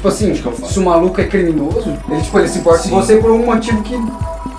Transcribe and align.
tipo 0.00 0.08
assim, 0.08 0.32
que 0.32 0.66
se 0.66 0.78
o 0.78 0.82
maluco 0.82 1.20
é 1.20 1.24
criminoso, 1.24 1.94
ele, 2.08 2.22
tipo, 2.22 2.38
ele 2.38 2.48
se 2.48 2.58
importa 2.58 2.82
Sim. 2.82 2.90
com 2.90 3.02
você 3.02 3.16
por 3.16 3.30
um 3.32 3.44
motivo 3.44 3.82
que 3.82 3.94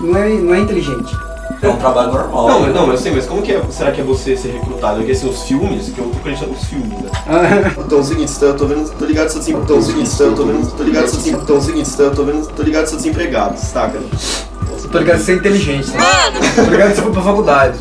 não 0.00 0.16
é, 0.16 0.28
não 0.28 0.54
é 0.54 0.60
inteligente. 0.60 1.16
É 1.60 1.68
um 1.68 1.76
trabalho 1.76 2.12
normal. 2.12 2.48
Não, 2.48 2.60
mas- 2.60 2.74
não, 2.74 2.86
mas 2.86 3.00
assim, 3.00 3.10
mas 3.10 3.26
como 3.26 3.42
que 3.42 3.52
é, 3.52 3.60
será 3.70 3.90
que 3.90 4.00
é 4.00 4.04
você 4.04 4.36
ser 4.36 4.52
recrutado? 4.52 4.98
Porque 4.98 5.10
assim, 5.12 5.28
os 5.28 5.42
filmes, 5.42 5.88
que 5.90 5.98
eu 5.98 6.04
tô 6.06 6.18
acreditando 6.18 6.52
nos 6.52 6.64
filmes, 6.64 6.88
né? 6.90 7.10
Então 7.76 7.98
é 7.98 8.00
o 8.00 8.04
seguinte, 8.04 8.32
eu 8.40 8.56
tô 8.56 8.66
vendo, 8.66 8.88
tô 8.96 9.04
ligado, 9.04 9.26
assim, 9.26 9.52
então 9.52 9.76
é 9.76 9.78
o 9.78 9.82
seguinte, 9.82 10.20
eu 10.20 10.34
tô 10.34 10.44
vendo, 10.44 10.70
tô 10.76 10.82
ligado, 10.84 11.04
assim, 11.04 11.30
então 11.30 11.56
é 11.56 11.58
o 11.58 11.62
seguinte, 11.62 11.90
eu 11.98 12.10
tô 12.14 12.24
vendo, 12.24 12.46
tô 12.46 12.62
ligado, 12.62 12.86
sou 12.86 12.96
desempregado, 12.96 13.58
saca? 13.58 13.98
Tô 14.92 14.98
ligado 14.98 15.18
de 15.18 15.24
ser 15.24 15.36
inteligente, 15.36 15.90
né? 15.90 15.98
Tô 16.54 16.70
ligado 16.70 16.90
de 16.90 16.94
você 16.96 17.02
for 17.02 17.10
pra 17.12 17.22
faculdade. 17.22 17.78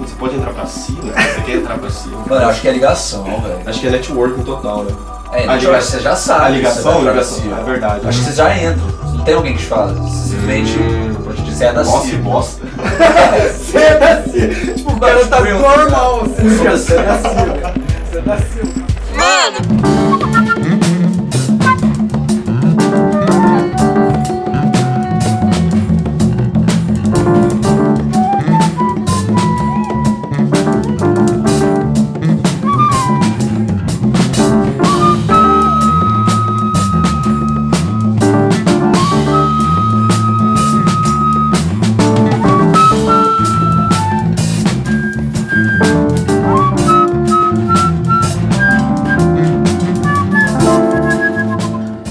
Você 0.00 0.14
pode 0.18 0.34
entrar 0.34 0.52
pra 0.52 0.66
cima, 0.66 1.00
você 1.02 1.40
quer 1.46 1.56
entrar 1.56 1.78
pra 1.78 1.90
cima. 1.90 2.16
Mano, 2.28 2.42
eu 2.42 2.48
acho 2.48 2.60
que 2.60 2.68
é 2.68 2.72
ligação, 2.72 3.24
velho. 3.24 3.60
Acho 3.66 3.80
que 3.80 3.86
é 3.86 3.90
networking 3.90 4.42
total, 4.42 4.82
né? 4.84 4.92
É, 5.32 5.46
A 5.46 5.52
acho 5.52 5.66
liga- 5.66 5.78
que 5.78 5.84
você 5.84 6.00
já 6.00 6.16
sabe. 6.16 6.44
A 6.44 6.48
ligação, 6.48 6.82
você 6.82 6.88
vai 6.88 6.98
a 6.98 7.02
pra 7.02 7.12
ligação, 7.12 7.38
cima. 7.40 7.60
é 7.60 7.64
verdade. 7.64 8.08
Acho 8.08 8.18
que 8.18 8.24
você 8.24 8.32
já 8.32 8.56
entra. 8.56 8.82
Não 9.14 9.24
tem 9.24 9.34
alguém 9.34 9.52
que 9.54 9.58
te 9.62 9.66
fala. 9.66 9.92
Você 9.92 10.28
simplesmente 10.30 10.78
pode 11.24 11.42
dizer 11.42 11.64
é 11.66 11.72
da 11.72 11.84
Nossa, 11.84 12.00
que 12.00 12.06
Ciro. 12.08 12.22
bosta. 12.22 12.62
Você 13.58 13.78
é 13.78 13.98
da 13.98 14.22
Silva. 14.22 14.72
Tipo, 14.74 14.92
o 14.92 15.00
cara 15.00 15.26
tá 15.26 15.40
Real. 15.40 15.58
normal, 15.58 16.22
assim. 16.24 16.48
Você 16.56 16.94
é 16.94 17.02
da 17.02 17.18
Silva. 17.18 17.74
Você 18.10 18.18
é 18.18 18.20
da 18.22 18.36
Silva. 18.38 19.97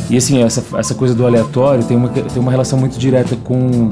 E 0.10 0.16
assim, 0.18 0.42
essa, 0.42 0.64
essa 0.78 0.96
coisa 0.96 1.14
do 1.14 1.26
aleatório 1.26 1.84
tem 1.84 1.98
uma, 1.98 2.08
tem 2.10 2.42
uma 2.42 2.52
relação 2.52 2.80
muito 2.80 2.98
direta 2.98 3.36
com, 3.44 3.92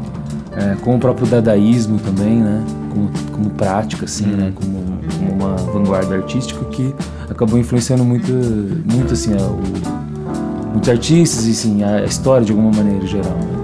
é, 0.55 0.75
com 0.81 0.95
o 0.95 0.99
próprio 0.99 1.27
dadaísmo 1.27 1.99
também, 1.99 2.37
né? 2.37 2.63
Como, 2.89 3.09
como 3.33 3.49
prática, 3.51 4.05
assim, 4.05 4.25
né? 4.27 4.51
Como, 4.55 4.77
como 5.19 5.31
uma 5.33 5.55
vanguarda 5.57 6.15
artística 6.15 6.63
que 6.65 6.93
acabou 7.29 7.59
influenciando 7.59 8.03
muito, 8.05 8.31
muito 8.31 9.13
assim, 9.13 9.33
a- 9.33 9.41
o- 9.45 10.71
muitos 10.71 10.89
artistas 10.89 11.47
e 11.47 11.51
assim, 11.51 11.83
a 11.83 12.03
história 12.05 12.45
de 12.45 12.51
alguma 12.53 12.71
maneira 12.71 13.03
em 13.03 13.07
geral. 13.07 13.33
né? 13.37 13.55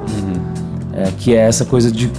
É, 0.94 1.12
que 1.18 1.34
é 1.34 1.38
essa 1.48 1.64
coisa 1.64 1.90
de 1.90 2.12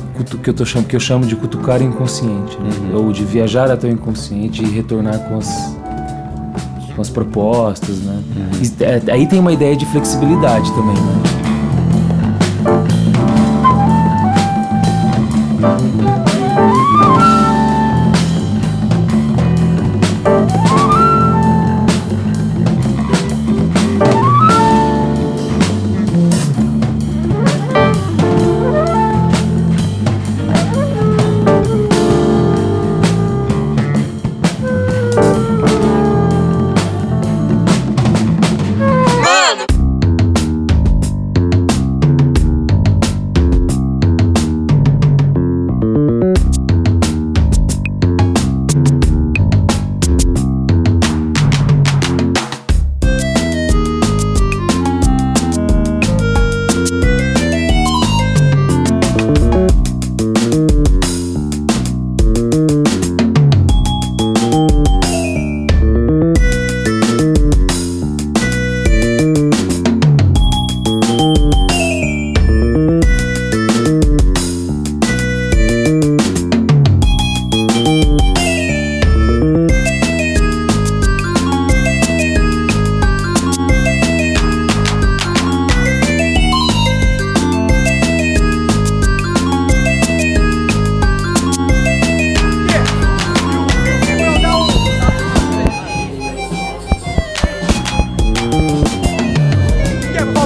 que 0.43 0.49
eu, 0.49 0.55
tô 0.55 0.65
cham, 0.65 0.83
que 0.83 0.97
eu 0.97 1.01
chamo 1.01 1.27
de 1.27 1.37
cutucar 1.37 1.83
inconsciente, 1.83 2.57
né? 2.59 2.71
ou 2.95 3.13
de 3.13 3.23
viajar 3.23 3.71
até 3.71 3.87
o 3.87 3.91
inconsciente 3.91 4.63
e 4.65 4.67
retornar 4.67 5.19
com 5.29 5.37
as, 5.37 5.77
com 7.03 7.09
as 7.09 7.11
propostas, 7.11 7.99
né? 7.99 8.23
E, 8.63 8.85
é, 8.85 9.13
aí 9.13 9.27
tem 9.27 9.41
uma 9.41 9.53
ideia 9.53 9.77
de 9.77 9.85
flexibilidade 9.87 10.71
também, 10.73 10.95
né? 10.95 11.42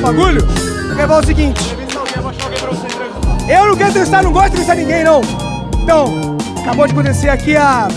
Bagulho? 0.06 0.40
Eu 0.88 0.96
quero 0.96 1.08
falar 1.08 1.20
o 1.20 1.26
seguinte. 1.26 1.76
Eu 3.48 3.66
não 3.66 3.76
quero 3.76 3.92
testar, 3.92 4.22
não 4.22 4.32
gosto 4.32 4.50
de 4.52 4.58
testar 4.58 4.74
ninguém, 4.76 5.02
não. 5.02 5.20
Então, 5.82 6.36
acabou 6.62 6.86
de 6.86 6.92
acontecer 6.92 7.28
aqui 7.28 7.56
a. 7.56 7.88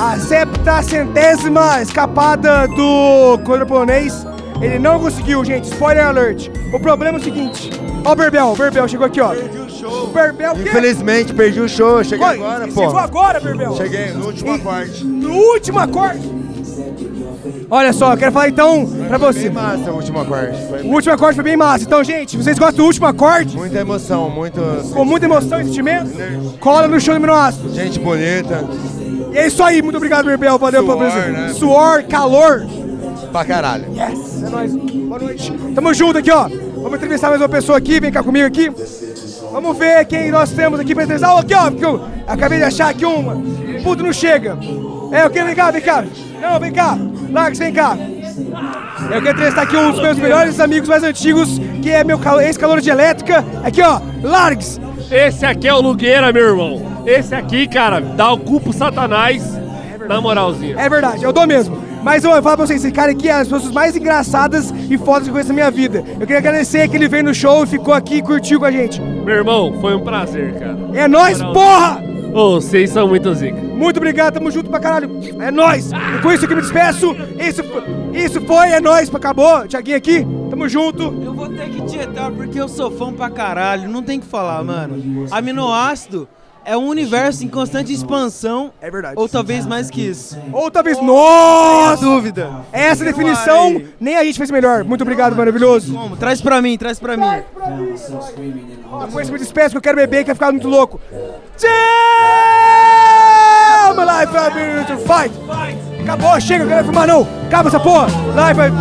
A 0.00 0.16
septa 0.16 0.80
centésima 0.80 1.82
escapada 1.82 2.68
do 2.68 3.36
contra 3.44 3.66
polonês. 3.66 4.24
Ele 4.60 4.78
não 4.78 5.00
conseguiu, 5.00 5.44
gente. 5.44 5.64
Spoiler 5.64 6.06
alert. 6.06 6.48
O 6.72 6.78
problema 6.78 7.18
é 7.18 7.20
o 7.20 7.24
seguinte. 7.24 7.70
Ó 8.04 8.12
o 8.12 8.14
Berbel, 8.14 8.46
o 8.46 8.56
Berbel 8.56 8.86
chegou 8.86 9.06
aqui, 9.06 9.20
ó. 9.20 9.32
O 9.32 10.06
Berbel, 10.06 10.52
o 10.52 10.54
quê? 10.54 10.68
Infelizmente, 10.68 11.34
perdi 11.34 11.60
o 11.60 11.68
show. 11.68 12.04
Cheguei 12.04 12.24
Oi, 12.24 12.34
agora, 12.36 12.66
você 12.66 12.72
pô. 12.72 12.80
Chegou 12.82 12.98
agora, 12.98 13.40
Berbel. 13.40 13.76
Cheguei 13.76 14.12
no 14.12 14.26
último 14.26 14.52
acorde. 14.52 15.04
No 15.04 15.34
último 15.34 15.78
acorde. 15.80 16.37
Olha 17.70 17.92
só, 17.92 18.12
eu 18.12 18.16
quero 18.16 18.32
falar 18.32 18.48
então 18.48 18.86
pra 19.08 19.18
você. 19.18 19.50
Bem 19.50 19.50
massa 19.52 19.90
o 19.92 19.96
último 19.96 20.18
acorde. 20.20 20.66
Foi 20.68 20.82
O 20.82 20.92
último 20.92 21.14
acorde 21.14 21.34
foi 21.34 21.44
bem 21.44 21.56
massa. 21.56 21.84
Então, 21.84 22.02
gente, 22.02 22.36
vocês 22.36 22.58
gostam 22.58 22.76
do 22.78 22.84
último 22.86 23.06
acorde? 23.06 23.56
muita 23.56 23.78
emoção, 23.78 24.30
muito. 24.30 24.60
Com 24.94 25.04
muita 25.04 25.26
emoção 25.26 25.60
e 25.60 25.64
sentimento? 25.66 26.10
Cola 26.60 26.88
no 26.88 26.98
show 26.98 27.14
do 27.14 27.20
Minoastro. 27.20 27.68
Gente 27.74 27.98
bonita. 27.98 28.64
E 29.32 29.36
é 29.36 29.46
isso 29.46 29.62
aí, 29.62 29.82
muito 29.82 29.96
obrigado, 29.96 30.24
Berbel. 30.24 30.58
Valeu 30.58 30.82
pela 30.82 30.96
Suor, 30.96 31.12
presença. 31.12 31.30
né? 31.42 31.48
Suor, 31.52 32.04
calor. 32.04 32.66
Pra 33.30 33.44
caralho. 33.44 33.84
Yes, 33.92 34.42
é 34.42 34.48
nóis. 34.48 34.74
Boa 34.74 35.18
noite. 35.20 35.52
Tamo 35.74 35.92
junto 35.92 36.18
aqui, 36.18 36.30
ó. 36.30 36.48
Vamos 36.76 36.94
entrevistar 36.94 37.28
mais 37.28 37.40
uma 37.42 37.48
pessoa 37.50 37.76
aqui, 37.76 38.00
vem 38.00 38.10
cá 38.10 38.22
comigo 38.22 38.46
aqui. 38.46 38.72
Vamos 39.52 39.76
ver 39.76 40.06
quem 40.06 40.30
nós 40.30 40.50
temos 40.52 40.80
aqui 40.80 40.94
pra 40.94 41.04
entrevistar. 41.04 41.34
Ó, 41.34 41.40
aqui, 41.40 41.52
ó, 41.54 41.70
porque 41.70 41.84
eu 41.84 42.00
acabei 42.26 42.58
de 42.58 42.64
achar 42.64 42.88
aqui 42.88 43.04
uma. 43.04 43.36
Puto, 43.82 44.02
não 44.02 44.12
chega. 44.12 44.56
É, 45.12 45.24
eu 45.26 45.30
quero, 45.30 45.46
vem 45.46 45.54
cá, 45.54 45.70
vem 45.70 45.82
cá. 45.82 46.04
Não, 46.40 46.58
vem 46.60 46.72
cá. 46.72 46.96
Largs, 47.30 47.58
vem 47.58 47.72
cá. 47.72 47.96
Eu 49.10 49.22
quero 49.22 49.30
entrevistar 49.30 49.62
aqui 49.62 49.76
um 49.76 49.90
dos 49.90 50.00
meus 50.00 50.18
melhores 50.18 50.58
amigos 50.60 50.88
mais 50.88 51.02
antigos, 51.02 51.58
que 51.82 51.90
é 51.90 52.02
meu 52.04 52.18
cal- 52.18 52.40
ex-calor 52.40 52.80
de 52.80 52.90
elétrica. 52.90 53.44
Aqui, 53.64 53.80
ó, 53.82 54.00
Largs. 54.22 54.80
Esse 55.10 55.46
aqui 55.46 55.66
é 55.68 55.74
o 55.74 55.80
Lugueira, 55.80 56.32
meu 56.32 56.48
irmão. 56.48 57.02
Esse 57.06 57.34
aqui, 57.34 57.66
cara, 57.66 58.00
dá 58.00 58.32
o 58.32 58.38
cu 58.38 58.60
pro 58.60 58.72
Satanás. 58.72 59.42
Na 60.08 60.20
moralzinha. 60.20 60.74
É 60.78 60.88
verdade, 60.88 61.22
eu 61.22 61.32
dou 61.32 61.46
mesmo. 61.46 61.82
Mas 62.02 62.24
eu 62.24 62.30
falo 62.30 62.56
pra 62.56 62.66
vocês, 62.66 62.82
esse 62.82 62.92
cara 62.92 63.10
aqui 63.10 63.28
é 63.28 63.32
as 63.32 63.48
pessoas 63.48 63.72
mais 63.72 63.94
engraçadas 63.96 64.72
e 64.88 64.96
fodas 64.96 65.24
que 65.24 65.28
eu 65.28 65.32
conheço 65.32 65.48
na 65.48 65.54
minha 65.54 65.70
vida. 65.70 66.02
Eu 66.14 66.20
queria 66.20 66.38
agradecer 66.38 66.88
que 66.88 66.96
ele 66.96 67.08
veio 67.08 67.24
no 67.24 67.34
show 67.34 67.64
e 67.64 67.66
ficou 67.66 67.92
aqui 67.92 68.16
e 68.16 68.22
curtiu 68.22 68.58
com 68.58 68.64
a 68.64 68.70
gente. 68.70 69.00
Meu 69.00 69.34
irmão, 69.34 69.74
foi 69.80 69.94
um 69.94 70.00
prazer, 70.00 70.54
cara. 70.58 70.76
É 70.94 71.06
nóis, 71.08 71.42
porra! 71.42 72.00
Ô, 72.38 72.60
vocês 72.60 72.90
são 72.90 73.08
muito 73.08 73.34
zica. 73.34 73.60
Muito 73.60 73.96
obrigado, 73.96 74.34
tamo 74.34 74.48
junto 74.48 74.70
pra 74.70 74.78
caralho. 74.78 75.10
É 75.40 75.50
nóis! 75.50 75.90
E 75.90 76.22
com 76.22 76.30
isso 76.30 76.44
aqui 76.44 76.54
me 76.54 76.60
despeço. 76.60 77.16
Isso, 77.36 77.62
isso 78.14 78.40
foi, 78.42 78.68
é 78.68 78.80
nóis, 78.80 79.12
acabou. 79.12 79.66
Tiaguinho 79.66 79.96
aqui, 79.96 80.24
tamo 80.48 80.68
junto. 80.68 81.02
Eu 81.02 81.34
vou 81.34 81.48
ter 81.48 81.68
que 81.68 81.82
tietar 81.82 82.30
porque 82.30 82.60
eu 82.60 82.68
sou 82.68 82.92
fã 82.92 83.12
pra 83.12 83.28
caralho, 83.28 83.88
não 83.88 84.04
tem 84.04 84.20
que 84.20 84.26
falar, 84.26 84.62
mano. 84.62 85.26
Aminoácido 85.32 86.28
é 86.64 86.76
um 86.76 86.86
universo 86.86 87.44
em 87.44 87.48
constante 87.48 87.92
expansão. 87.92 88.70
É 88.80 88.88
verdade. 88.88 89.14
Ou 89.16 89.28
talvez 89.28 89.66
mais 89.66 89.90
que 89.90 90.00
isso. 90.00 90.38
Ou 90.52 90.70
talvez. 90.70 91.02
Nossa! 91.02 92.04
dúvida. 92.04 92.52
Essa 92.72 93.04
definição 93.04 93.82
nem 93.98 94.16
a 94.16 94.22
gente 94.22 94.38
fez 94.38 94.52
melhor. 94.52 94.84
Muito 94.84 95.02
obrigado, 95.02 95.34
maravilhoso. 95.34 95.92
Como? 95.92 96.16
Traz 96.16 96.40
pra 96.40 96.62
mim, 96.62 96.78
traz 96.78 97.00
pra 97.00 97.16
mim. 97.16 97.42
Não 98.90 99.08
conheço 99.08 99.32
muito 99.32 99.42
espécie 99.42 99.70
que 99.70 99.76
eu 99.76 99.82
quero 99.82 99.96
beber, 99.96 100.18
que 100.18 100.26
vai 100.26 100.34
ficar 100.36 100.52
muito 100.52 100.68
louco. 100.68 101.00
Damn! 103.98 104.06
Life 104.06 104.30
I'm 104.32 104.86
to 104.86 104.96
fight! 104.98 105.32
Acabou, 106.00 106.40
chega, 106.40 106.64
eu 106.64 106.68
quero 106.68 106.84
fumar 106.86 107.08
não! 107.08 107.26
Acaba 107.46 107.68
essa 107.68 107.80
porra! 107.80 108.06
Life 108.34 108.60
I'm 108.60 108.72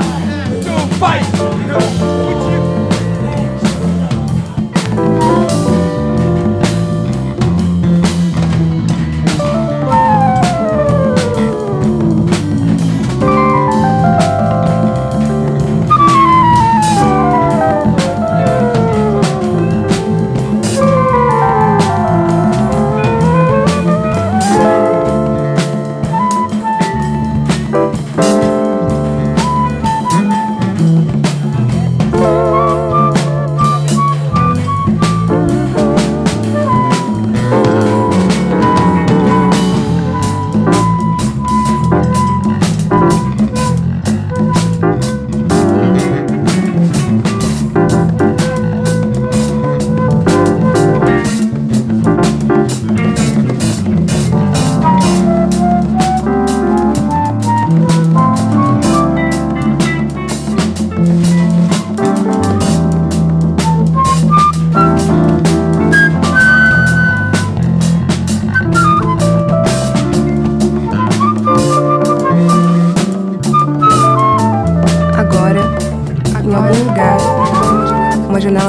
to 0.63 0.95
fight! 0.97 2.56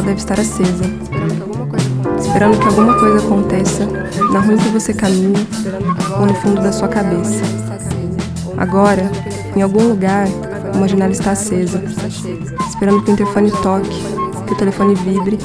Deve 0.09 0.21
estar 0.21 0.41
acesa, 0.41 0.85
esperando 2.19 2.59
que 2.59 2.67
alguma 2.67 2.99
coisa 2.99 3.19
aconteça 3.19 3.87
na 4.33 4.41
rua 4.41 4.55
em 4.55 4.57
que 4.57 4.69
você 4.71 4.95
caminha 4.95 5.47
ou 6.19 6.25
no 6.25 6.35
fundo 6.37 6.63
da 6.63 6.73
sua 6.73 6.89
cabeça. 6.89 7.43
Agora, 8.57 9.11
em 9.55 9.61
algum 9.61 9.87
lugar, 9.87 10.27
uma 10.75 10.89
janela 10.89 11.13
está 11.13 11.33
acesa, 11.33 11.83
esperando 12.71 13.03
que 13.03 13.11
o 13.11 13.13
interfone 13.13 13.51
toque, 13.51 14.03
que 14.47 14.53
o 14.55 14.57
telefone 14.57 14.95
vibre, 14.95 15.39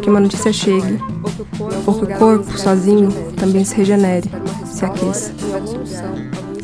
que 0.00 0.08
uma 0.08 0.20
notícia 0.20 0.54
chegue, 0.54 0.98
ou 1.84 1.92
que 1.92 2.04
o 2.04 2.18
corpo, 2.18 2.58
sozinho, 2.58 3.12
também 3.36 3.62
se 3.62 3.74
regenere, 3.74 4.30
se 4.64 4.86
aqueça. 4.86 5.32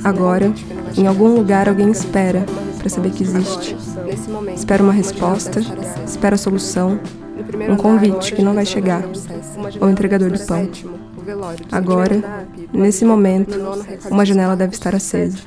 Agora, 0.02 0.50
em 0.96 1.06
algum 1.06 1.34
lugar, 1.34 1.68
alguém 1.68 1.90
espera 1.90 2.46
para 2.78 2.88
saber 2.88 3.10
que 3.10 3.22
existe. 3.22 3.76
Espera 4.54 4.82
uma 4.82 4.92
resposta, 4.94 5.60
espera 6.06 6.36
a 6.36 6.38
solução, 6.38 6.98
um 7.68 7.76
convite 7.76 8.34
que 8.34 8.42
não 8.42 8.54
vai 8.54 8.64
chegar, 8.64 9.02
ou 9.80 9.90
entregador 9.90 10.30
do 10.30 10.46
pão. 10.46 10.68
Agora, 11.72 12.46
nesse 12.72 13.04
momento, 13.04 13.58
uma 14.10 14.26
janela 14.26 14.54
deve 14.54 14.74
estar 14.74 14.94
acesa. 14.94 15.38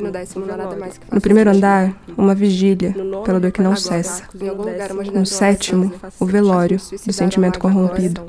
No 1.12 1.22
primeiro 1.22 1.51
andar, 1.51 1.95
uma 2.18 2.34
vigília, 2.34 2.95
pela 3.24 3.39
dor 3.39 3.51
que 3.51 3.62
não 3.62 3.75
cessa. 3.75 4.24
No 5.13 5.25
sétimo, 5.25 5.94
o 6.19 6.25
velório 6.25 6.80
do 7.06 7.13
sentimento 7.13 7.60
corrompido. 7.60 8.22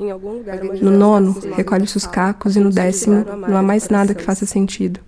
No 0.81 0.91
nono, 0.91 1.35
recolhe-se 1.55 1.97
os 1.97 2.05
cacos 2.05 2.55
e 2.55 2.59
no 2.59 2.69
décimo, 2.69 3.25
não 3.47 3.57
há 3.57 3.63
mais 3.63 3.89
nada 3.89 4.13
que 4.13 4.23
faça 4.23 4.45
sentido. 4.45 4.99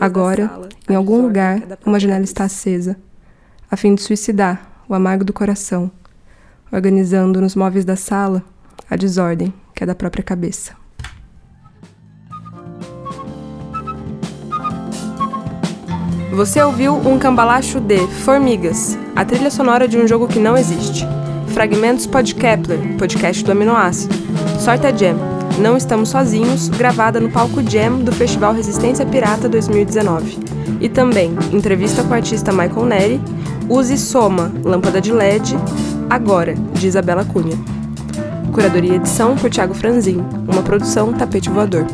Agora, 0.00 0.50
em 0.88 0.94
algum 0.94 1.20
lugar, 1.20 1.62
uma 1.84 2.00
janela 2.00 2.24
está 2.24 2.44
acesa, 2.44 2.96
a 3.70 3.76
fim 3.76 3.94
de 3.94 4.02
suicidar 4.02 4.70
o 4.88 4.94
amargo 4.94 5.24
do 5.24 5.32
coração, 5.32 5.90
organizando 6.74 7.40
nos 7.40 7.54
móveis 7.54 7.84
da 7.84 7.94
sala 7.94 8.42
a 8.90 8.96
desordem 8.96 9.54
que 9.74 9.84
é 9.84 9.86
da 9.86 9.94
própria 9.94 10.24
cabeça. 10.24 10.72
Você 16.32 16.60
ouviu 16.60 16.96
um 16.96 17.16
cambalacho 17.16 17.80
de 17.80 17.98
Formigas, 18.24 18.98
a 19.14 19.24
trilha 19.24 19.52
sonora 19.52 19.86
de 19.86 19.96
um 19.96 20.06
jogo 20.06 20.26
que 20.26 20.40
não 20.40 20.56
existe. 20.56 21.06
Fragmentos 21.48 22.06
Pod 22.06 22.34
Kepler, 22.34 22.96
podcast 22.98 23.44
do 23.44 23.52
aminoácido. 23.52 24.12
Sorte 24.58 24.86
Jam, 24.98 25.16
Não 25.60 25.76
Estamos 25.76 26.08
Sozinhos, 26.08 26.68
gravada 26.68 27.20
no 27.20 27.30
palco 27.30 27.62
Jam 27.62 27.98
do 27.98 28.10
Festival 28.10 28.52
Resistência 28.52 29.06
Pirata 29.06 29.48
2019. 29.48 30.38
E 30.80 30.88
também 30.88 31.30
entrevista 31.52 32.02
com 32.02 32.10
o 32.10 32.14
artista 32.14 32.50
Michael 32.50 32.86
Neri, 32.86 33.20
Use 33.68 33.96
Soma, 33.96 34.52
Lâmpada 34.64 35.00
de 35.00 35.12
LED, 35.12 35.56
Agora, 36.08 36.54
de 36.54 36.86
Isabela 36.86 37.24
Cunha. 37.24 37.56
Curadoria 38.52 38.92
e 38.92 38.96
edição 38.96 39.36
por 39.36 39.50
Thiago 39.50 39.74
Franzin, 39.74 40.18
uma 40.46 40.62
produção 40.62 41.12
Tapete 41.12 41.50
Voador. 41.50 41.86